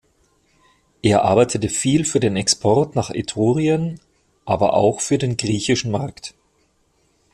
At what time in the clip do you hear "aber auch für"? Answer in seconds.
4.45-5.19